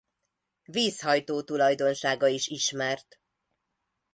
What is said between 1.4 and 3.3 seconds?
tulajdonsága is ismert.